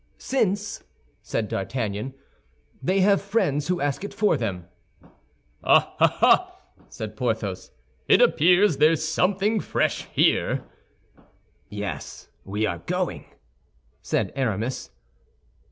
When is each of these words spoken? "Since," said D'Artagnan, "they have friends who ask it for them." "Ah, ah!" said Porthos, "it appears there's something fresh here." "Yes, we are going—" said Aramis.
"Since," 0.17 0.83
said 1.21 1.47
D'Artagnan, 1.47 2.15
"they 2.81 3.01
have 3.01 3.21
friends 3.21 3.67
who 3.67 3.79
ask 3.79 4.03
it 4.03 4.15
for 4.15 4.35
them." 4.35 4.65
"Ah, 5.63 5.95
ah!" 5.99 6.59
said 6.89 7.15
Porthos, 7.15 7.69
"it 8.07 8.19
appears 8.19 8.77
there's 8.77 9.05
something 9.07 9.59
fresh 9.59 10.05
here." 10.07 10.63
"Yes, 11.69 12.29
we 12.43 12.65
are 12.65 12.79
going—" 12.79 13.25
said 14.01 14.33
Aramis. 14.35 14.89